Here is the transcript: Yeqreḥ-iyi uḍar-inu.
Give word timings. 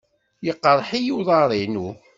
Yeqreḥ-iyi 0.45 1.13
uḍar-inu. 1.17 1.87